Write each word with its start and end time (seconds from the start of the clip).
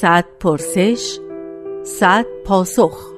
صد 0.00 0.24
پرسش 0.40 1.18
صد 1.84 2.26
پاسخ 2.44 3.12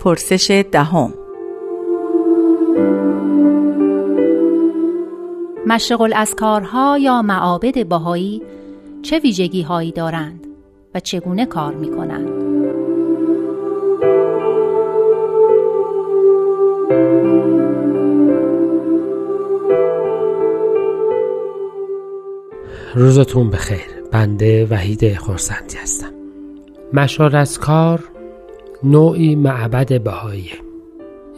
پرسش 0.00 0.64
دهم 0.72 1.14
مشرق 5.66 6.00
الاسکارها 6.00 6.98
یا 6.98 7.22
معابد 7.22 7.88
باهایی 7.88 8.42
چه 9.02 9.18
ویژگی 9.18 9.62
هایی 9.62 9.92
دارند 9.92 10.46
و 10.94 11.00
چگونه 11.00 11.46
کار 11.46 11.74
می 11.74 11.90
کنند؟ 11.90 12.41
روزتون 22.94 23.50
بخیر. 23.50 23.86
بنده 24.12 24.66
وحید 24.70 25.16
خورسندی 25.16 25.76
هستم. 25.82 26.10
مشار 26.92 27.36
از 27.36 27.58
کار 27.58 28.00
نوعی 28.84 29.34
معبد 29.34 30.02
بهاییه 30.02 30.52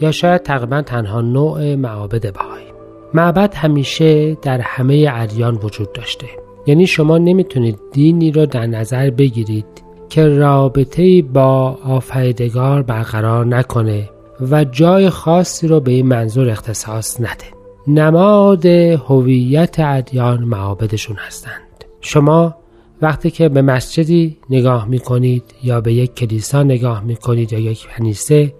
یا 0.00 0.10
شاید 0.10 0.42
تقریبا 0.42 0.82
تنها 0.82 1.20
نوع 1.20 1.74
معابد 1.74 2.32
بهایی. 2.32 2.66
معبد 3.14 3.54
همیشه 3.54 4.34
در 4.34 4.60
همه 4.60 5.10
ادیان 5.14 5.54
وجود 5.62 5.92
داشته. 5.92 6.26
یعنی 6.66 6.86
شما 6.86 7.18
نمی‌تونید 7.18 7.78
دینی 7.92 8.32
رو 8.32 8.46
در 8.46 8.66
نظر 8.66 9.10
بگیرید 9.10 9.66
که 10.08 10.28
رابطه 10.28 11.22
با 11.22 11.78
آفریدگار 11.84 12.82
برقرار 12.82 13.46
نکنه 13.46 14.10
و 14.50 14.64
جای 14.64 15.10
خاصی 15.10 15.68
رو 15.68 15.80
به 15.80 15.92
این 15.92 16.06
منظور 16.06 16.50
اختصاص 16.50 17.20
نده. 17.20 17.53
نماد 17.86 18.66
هویت 18.66 19.80
ادیان 19.80 20.44
معابدشون 20.44 21.16
هستند. 21.16 21.84
شما 22.00 22.54
وقتی 23.02 23.30
که 23.30 23.48
به 23.48 23.62
مسجدی 23.62 24.36
نگاه 24.50 24.88
می 24.88 24.98
کنید 24.98 25.44
یا 25.62 25.80
به 25.80 25.92
یک 25.92 26.14
کلیسا 26.14 26.62
نگاه 26.62 27.04
می 27.04 27.16
کنید 27.16 27.52
یا 27.52 27.58
یک 27.58 27.86
کنیسه 27.96 28.54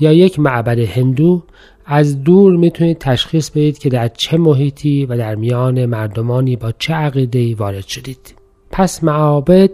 یا 0.00 0.12
یک 0.12 0.40
معبد 0.40 0.78
هندو 0.78 1.42
از 1.86 2.22
دور 2.22 2.56
می‌تونید 2.56 2.98
تشخیص 2.98 3.50
بدید 3.50 3.78
که 3.78 3.88
در 3.88 4.08
چه 4.08 4.36
محیطی 4.36 5.06
و 5.06 5.16
در 5.16 5.34
میان 5.34 5.86
مردمانی 5.86 6.56
با 6.56 6.72
چه 6.78 6.94
عقیده 6.94 7.54
وارد 7.54 7.86
شدید. 7.86 8.34
پس 8.70 9.04
معابد 9.04 9.70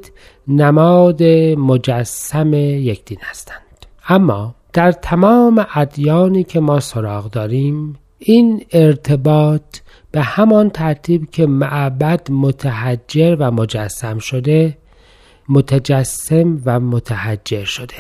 نماد 0.49 1.23
مجسم 1.57 2.55
یک 2.55 3.05
دین 3.05 3.19
هستند. 3.21 3.87
اما 4.09 4.55
در 4.73 4.93
تمام 4.93 5.67
ادیانی 5.75 6.45
که 6.45 6.61
ما 6.61 6.81
سراغ 6.81 7.31
داریم 7.31 7.97
این 8.23 8.65
ارتباط 8.73 9.63
به 10.11 10.23
همان 10.23 10.71
ترتیب 10.71 11.31
که 11.31 11.47
معبد 11.47 12.31
متحجر 12.31 13.37
و 13.39 13.51
مجسم 13.51 14.19
شده 14.19 14.79
متجسم 15.49 16.63
و 16.65 16.81
متحجر 16.81 17.65
شده. 17.65 17.95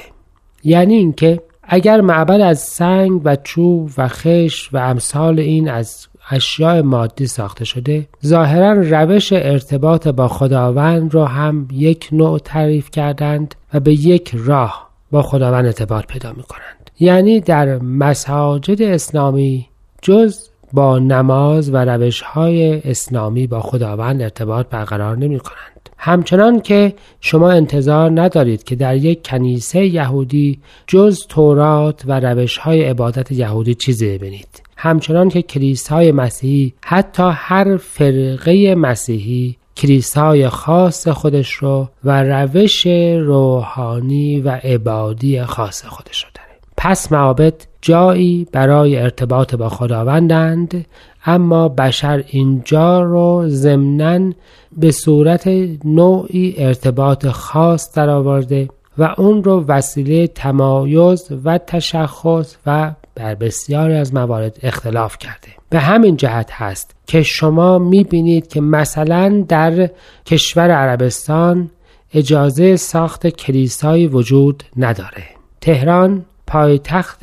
یعنی 0.64 0.94
اینکه 0.94 1.40
اگر 1.62 2.00
معبد 2.00 2.40
از 2.40 2.58
سنگ 2.58 3.20
و 3.24 3.36
چوب 3.36 3.90
و 3.98 4.08
خش 4.08 4.68
و 4.72 4.76
امثال 4.76 5.40
این 5.40 5.68
از 5.68 6.06
اشیاء 6.30 6.82
مادی 6.82 7.26
ساخته 7.26 7.64
شده 7.64 8.08
ظاهرا 8.26 8.72
روش 8.72 9.32
ارتباط 9.32 10.08
با 10.08 10.28
خداوند 10.28 11.14
را 11.14 11.26
هم 11.26 11.68
یک 11.72 12.08
نوع 12.12 12.38
تعریف 12.38 12.90
کردند 12.90 13.54
و 13.74 13.80
به 13.80 13.92
یک 13.92 14.30
راه 14.34 14.90
با 15.10 15.22
خداوند 15.22 15.66
ارتباط 15.66 16.06
پیدا 16.06 16.32
می 16.32 16.42
کنند 16.42 16.90
یعنی 17.00 17.40
در 17.40 17.78
مساجد 17.78 18.82
اسلامی 18.82 19.66
جز 20.02 20.48
با 20.72 20.98
نماز 20.98 21.74
و 21.74 21.76
روش 21.76 22.20
های 22.20 22.90
اسلامی 22.90 23.46
با 23.46 23.60
خداوند 23.60 24.22
ارتباط 24.22 24.66
برقرار 24.66 25.16
نمی 25.16 25.38
کنند. 25.38 25.90
همچنان 25.98 26.60
که 26.60 26.94
شما 27.20 27.50
انتظار 27.50 28.20
ندارید 28.20 28.64
که 28.64 28.76
در 28.76 28.96
یک 28.96 29.28
کنیسه 29.28 29.86
یهودی 29.86 30.60
جز 30.86 31.26
تورات 31.26 32.02
و 32.06 32.20
روش 32.20 32.58
های 32.58 32.84
عبادت 32.84 33.32
یهودی 33.32 33.74
چیزی 33.74 34.18
ببینید. 34.18 34.62
همچنان 34.76 35.28
که 35.28 35.42
کلیسای 35.42 36.12
مسیحی 36.12 36.74
حتی 36.84 37.30
هر 37.34 37.76
فرقه 37.76 38.74
مسیحی 38.74 39.56
کلیسای 39.76 40.48
خاص 40.48 41.08
خودش 41.08 41.52
رو 41.52 41.88
و 42.04 42.22
روش 42.22 42.86
روحانی 43.16 44.40
و 44.40 44.50
عبادی 44.50 45.42
خاص 45.42 45.84
خودش 45.84 46.24
رو 46.24 46.30
داره. 46.34 46.48
پس 46.76 47.12
معابد 47.12 47.69
جایی 47.82 48.46
برای 48.52 48.96
ارتباط 48.96 49.54
با 49.54 49.68
خداوندند 49.68 50.86
اما 51.26 51.68
بشر 51.68 52.24
اینجا 52.26 53.02
رو 53.02 53.44
ضمنا 53.48 54.32
به 54.76 54.90
صورت 54.90 55.48
نوعی 55.84 56.54
ارتباط 56.58 57.26
خاص 57.26 57.92
درآورده 57.94 58.68
و 58.98 59.14
اون 59.18 59.44
رو 59.44 59.64
وسیله 59.68 60.26
تمایز 60.26 61.28
و 61.44 61.58
تشخص 61.58 62.56
و 62.66 62.92
در 63.14 63.34
بسیاری 63.34 63.94
از 63.94 64.14
موارد 64.14 64.58
اختلاف 64.62 65.18
کرده. 65.18 65.48
به 65.70 65.78
همین 65.78 66.16
جهت 66.16 66.50
هست 66.52 66.94
که 67.06 67.22
شما 67.22 67.78
می‌بینید 67.78 68.48
که 68.48 68.60
مثلا 68.60 69.44
در 69.48 69.90
کشور 70.26 70.70
عربستان 70.70 71.70
اجازه 72.14 72.76
ساخت 72.76 73.26
کلیسایی 73.26 74.06
وجود 74.06 74.62
نداره. 74.76 75.24
تهران 75.60 76.24
پایتخت 76.46 77.20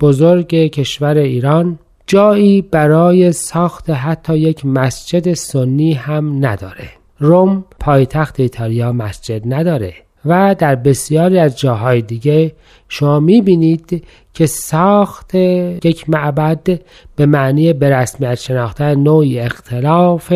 بزرگ 0.00 0.48
کشور 0.54 1.16
ایران 1.16 1.78
جایی 2.06 2.62
برای 2.62 3.32
ساخت 3.32 3.90
حتی 3.90 4.38
یک 4.38 4.66
مسجد 4.66 5.32
سنی 5.32 5.92
هم 5.92 6.46
نداره. 6.46 6.88
روم 7.18 7.64
پایتخت 7.80 8.40
ایتالیا 8.40 8.92
مسجد 8.92 9.54
نداره 9.54 9.94
و 10.24 10.56
در 10.58 10.74
بسیاری 10.74 11.38
از 11.38 11.58
جاهای 11.58 12.02
دیگه 12.02 12.52
شما 12.88 13.20
می‌بینید 13.20 14.06
که 14.34 14.46
ساخت 14.46 15.34
یک 15.34 16.10
معبد 16.10 16.80
به 17.16 17.26
معنی 17.26 17.72
به 17.72 17.90
رسمیت 17.90 18.34
شناختن 18.34 18.94
نوعی 18.94 19.40
اختلاف 19.40 20.32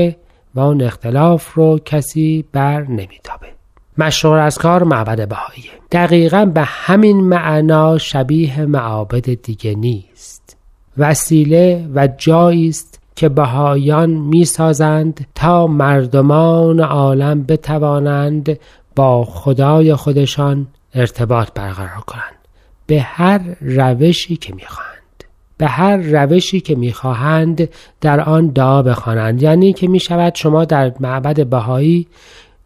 و 0.55 0.61
اون 0.61 0.83
اختلاف 0.83 1.55
رو 1.55 1.79
کسی 1.85 2.45
بر 2.53 2.83
نمیتابه. 2.83 3.60
مشهور 4.01 4.39
از 4.39 4.59
کار 4.59 4.83
معبد 4.85 5.29
بهاییه 5.29 5.71
دقیقا 5.93 6.45
به 6.45 6.63
همین 6.65 7.21
معنا 7.21 7.99
شبیه 7.99 8.65
معابد 8.67 9.43
دیگه 9.43 9.75
نیست. 9.75 10.57
وسیله 10.99 11.89
و 11.95 12.09
جایی 12.19 12.69
است 12.69 13.01
که 13.17 13.29
بهایان 13.29 14.11
می‌سازند 14.11 15.27
تا 15.35 15.67
مردمان 15.67 16.81
عالم 16.81 17.43
بتوانند 17.43 18.59
با 18.97 19.25
خدای 19.25 19.95
خودشان 19.95 20.67
ارتباط 20.95 21.49
برقرار 21.55 22.05
کنند. 22.07 22.39
به 22.87 23.01
هر 23.01 23.41
روشی 23.61 24.37
که 24.37 24.55
می‌خواهند. 24.55 25.25
به 25.59 25.67
هر 25.67 25.97
روشی 25.97 26.61
که 26.61 26.75
می‌خواهند 26.75 27.69
در 28.01 28.21
آن 28.21 28.47
دعا 28.47 28.83
بخوانند. 28.83 29.43
یعنی 29.43 29.73
که 29.73 29.89
می‌شود 29.89 30.35
شما 30.35 30.65
در 30.65 30.93
معبد 31.01 31.47
بهایی 31.47 32.07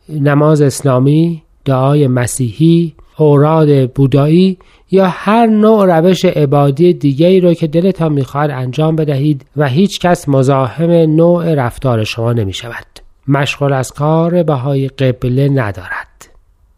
نماز 0.09 0.63
اسلامی 0.63 1.43
دعای 1.65 2.07
مسیحی 2.07 2.95
اوراد 3.19 3.93
بودایی 3.93 4.59
یا 4.91 5.07
هر 5.09 5.47
نوع 5.47 5.99
روش 5.99 6.25
عبادی 6.25 6.93
دیگه 6.93 7.27
ای 7.27 7.41
رو 7.41 7.55
که 7.55 7.67
دلتان 7.67 8.13
می‌خواد 8.13 8.51
انجام 8.51 8.97
بدهید 8.97 9.47
و 9.57 9.69
هیچ 9.69 10.01
کس 10.01 10.29
مزاحم 10.29 10.91
نوع 10.91 11.55
رفتار 11.55 12.05
شما 12.05 12.33
نمی 12.33 12.53
شود. 12.53 12.87
مشغول 13.29 13.73
از 13.73 13.93
کار 13.93 14.43
بهای 14.43 14.89
قبله 14.89 15.49
ندارد. 15.49 16.29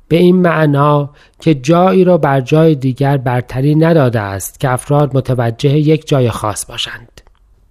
به 0.09 0.17
این 0.17 0.37
معنا 0.37 1.11
که 1.41 1.55
جایی 1.55 2.05
را 2.05 2.19
بر 2.19 2.41
جای 2.41 2.75
دیگر 2.75 3.17
برتری 3.17 3.75
نداده 3.75 4.21
است 4.21 4.61
که 4.61 4.71
افراد 4.71 5.17
متوجه 5.17 5.79
یک 5.79 6.09
جای 6.09 6.31
خاص 6.31 6.67
باشند. 6.67 7.21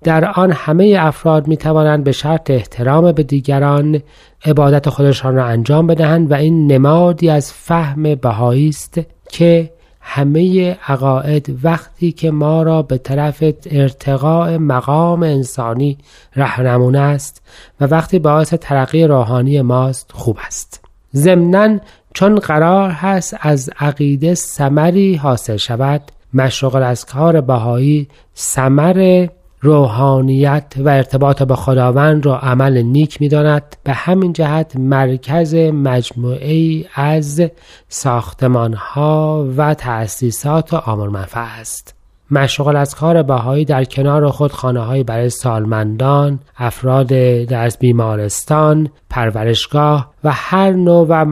در 0.03 0.25
آن 0.25 0.51
همه 0.51 0.97
افراد 0.99 1.47
می 1.47 1.57
توانند 1.57 2.03
به 2.03 2.11
شرط 2.11 2.51
احترام 2.51 3.11
به 3.11 3.23
دیگران 3.23 4.01
عبادت 4.45 4.89
خودشان 4.89 5.35
را 5.35 5.45
انجام 5.45 5.87
بدهند 5.87 6.31
و 6.31 6.33
این 6.33 6.71
نمادی 6.71 7.29
از 7.29 7.53
فهم 7.53 8.15
بهایی 8.15 8.69
است 8.69 8.99
که 9.29 9.71
همه 10.07 10.71
عقاید 10.87 11.59
وقتی 11.63 12.11
که 12.11 12.31
ما 12.31 12.63
را 12.63 12.81
به 12.81 12.97
طرف 12.97 13.43
ارتقاء 13.71 14.57
مقام 14.57 15.23
انسانی 15.23 15.97
رهنمون 16.35 16.95
است 16.95 17.41
و 17.81 17.85
وقتی 17.85 18.19
باعث 18.19 18.53
ترقی 18.53 19.03
روحانی 19.03 19.61
ماست 19.61 20.11
خوب 20.13 20.37
است. 20.45 20.85
ضمنا 21.15 21.79
چون 22.13 22.35
قرار 22.35 22.89
هست 22.89 23.37
از 23.39 23.69
عقیده 23.79 24.35
سمری 24.35 25.15
حاصل 25.15 25.57
شود 25.57 26.01
مشغل 26.33 26.83
از 26.83 27.05
کار 27.05 27.41
بهایی 27.41 28.07
سمر 28.33 29.27
روحانیت 29.65 30.73
و 30.77 30.89
ارتباط 30.89 31.43
با 31.43 31.55
خداوند 31.55 32.25
را 32.25 32.39
عمل 32.39 32.81
نیک 32.81 33.21
می 33.21 33.29
داند 33.29 33.75
به 33.83 33.93
همین 33.93 34.33
جهت 34.33 34.75
مرکز 34.75 35.55
مجموعه 35.55 36.85
از 36.95 37.41
ساختمان 37.89 38.73
ها 38.73 39.47
و 39.57 39.73
تأسیسات 39.73 40.73
آمر 40.73 41.07
منفع 41.07 41.59
است. 41.59 41.95
مشغول 42.31 42.75
از 42.75 42.95
کار 42.95 43.23
بهایی 43.23 43.65
در 43.65 43.83
کنار 43.83 44.29
خود 44.29 44.51
خانه 44.51 45.03
برای 45.03 45.29
سالمندان، 45.29 46.39
افراد 46.57 47.07
در 47.47 47.69
بیمارستان، 47.79 48.89
پرورشگاه 49.09 50.11
و 50.23 50.31
هر 50.31 50.71
نوع 50.71 51.07
و 51.09 51.25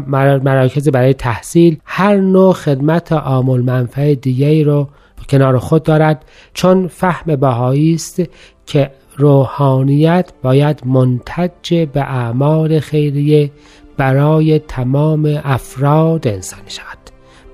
مراکز 0.44 0.90
برای 0.90 1.14
تحصیل 1.14 1.78
هر 1.86 2.18
نوع 2.18 2.54
خدمت 2.54 3.12
آمول 3.12 3.62
منفع 3.62 4.16
دیگری 4.16 4.64
رو 4.64 4.88
کنار 5.30 5.58
خود 5.58 5.84
دارد 5.84 6.26
چون 6.54 6.88
فهم 6.88 7.36
بهایی 7.36 7.94
است 7.94 8.22
که 8.66 8.92
روحانیت 9.18 10.32
باید 10.44 10.82
منتج 10.86 11.74
به 11.94 12.02
اعمال 12.02 12.80
خیریه 12.80 13.52
برای 13.98 14.60
تمام 14.60 15.42
افراد 15.44 16.28
انسانی 16.28 16.70
شود. 16.70 16.98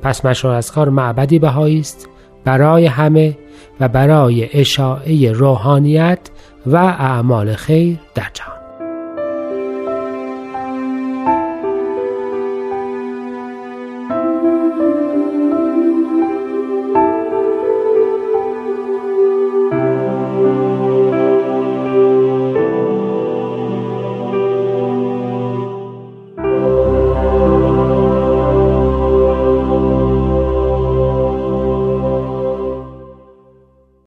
پس 0.02 0.26
مشروع 0.26 0.54
از 0.54 0.72
کار 0.72 0.90
معبدی 0.90 1.40
بهایی 1.40 1.80
است 1.80 2.10
برای 2.44 2.86
همه 2.86 3.38
و 3.80 3.88
برای 3.88 4.60
اشاعه 4.60 5.32
روحانیت 5.32 6.20
و 6.66 6.76
اعمال 6.76 7.54
خیر 7.56 7.98
در 8.16 8.28
جهان. 8.34 8.49